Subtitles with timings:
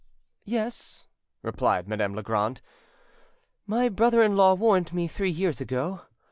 [0.45, 1.05] "Yes,"
[1.43, 2.61] replied Madame Legrand,
[3.67, 6.01] "my brother in law warned me three years ago.